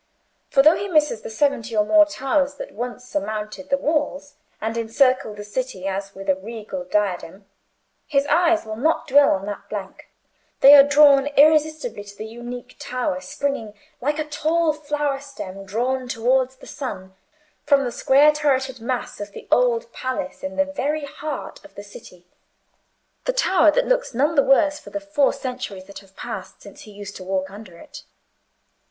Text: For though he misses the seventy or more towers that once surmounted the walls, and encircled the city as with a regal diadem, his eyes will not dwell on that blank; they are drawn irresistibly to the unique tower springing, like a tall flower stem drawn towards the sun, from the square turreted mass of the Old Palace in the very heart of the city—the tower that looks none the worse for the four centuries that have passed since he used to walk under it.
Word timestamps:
For 0.49 0.63
though 0.63 0.75
he 0.77 0.87
misses 0.87 1.21
the 1.21 1.29
seventy 1.29 1.77
or 1.77 1.85
more 1.85 2.07
towers 2.07 2.55
that 2.55 2.71
once 2.71 3.05
surmounted 3.07 3.69
the 3.69 3.77
walls, 3.77 4.33
and 4.59 4.75
encircled 4.75 5.37
the 5.37 5.43
city 5.43 5.85
as 5.85 6.15
with 6.15 6.27
a 6.27 6.33
regal 6.33 6.85
diadem, 6.85 7.45
his 8.07 8.25
eyes 8.25 8.65
will 8.65 8.77
not 8.77 9.05
dwell 9.05 9.29
on 9.29 9.45
that 9.45 9.69
blank; 9.69 10.07
they 10.61 10.73
are 10.73 10.81
drawn 10.81 11.27
irresistibly 11.27 12.03
to 12.03 12.17
the 12.17 12.25
unique 12.25 12.77
tower 12.79 13.21
springing, 13.21 13.75
like 14.01 14.17
a 14.17 14.23
tall 14.25 14.73
flower 14.73 15.19
stem 15.19 15.65
drawn 15.65 16.07
towards 16.07 16.55
the 16.55 16.65
sun, 16.65 17.13
from 17.63 17.83
the 17.83 17.91
square 17.91 18.31
turreted 18.31 18.81
mass 18.81 19.19
of 19.21 19.33
the 19.33 19.47
Old 19.51 19.93
Palace 19.93 20.41
in 20.41 20.55
the 20.55 20.65
very 20.65 21.05
heart 21.05 21.63
of 21.63 21.75
the 21.75 21.83
city—the 21.83 23.33
tower 23.33 23.69
that 23.69 23.85
looks 23.85 24.15
none 24.15 24.33
the 24.33 24.41
worse 24.41 24.79
for 24.79 24.89
the 24.89 24.99
four 24.99 25.31
centuries 25.31 25.85
that 25.85 25.99
have 25.99 26.15
passed 26.15 26.59
since 26.59 26.81
he 26.81 26.91
used 26.91 27.15
to 27.15 27.23
walk 27.23 27.51
under 27.51 27.77
it. 27.77 28.01